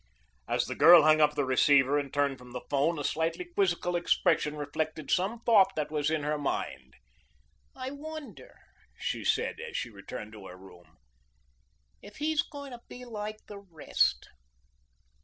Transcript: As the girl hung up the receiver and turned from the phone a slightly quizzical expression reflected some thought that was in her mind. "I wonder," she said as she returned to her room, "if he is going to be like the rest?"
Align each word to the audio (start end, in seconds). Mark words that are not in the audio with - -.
As 0.47 0.65
the 0.65 0.73
girl 0.73 1.03
hung 1.03 1.21
up 1.21 1.35
the 1.35 1.45
receiver 1.45 1.99
and 1.99 2.11
turned 2.11 2.39
from 2.39 2.53
the 2.53 2.63
phone 2.71 2.97
a 2.97 3.03
slightly 3.03 3.45
quizzical 3.45 3.95
expression 3.95 4.55
reflected 4.55 5.11
some 5.11 5.41
thought 5.41 5.73
that 5.75 5.91
was 5.91 6.09
in 6.09 6.23
her 6.23 6.39
mind. 6.39 6.95
"I 7.75 7.91
wonder," 7.91 8.57
she 8.97 9.23
said 9.23 9.59
as 9.59 9.77
she 9.77 9.91
returned 9.91 10.31
to 10.33 10.47
her 10.47 10.57
room, 10.57 10.97
"if 12.01 12.15
he 12.15 12.31
is 12.31 12.41
going 12.41 12.71
to 12.71 12.81
be 12.89 13.05
like 13.05 13.45
the 13.45 13.59
rest?" 13.59 14.27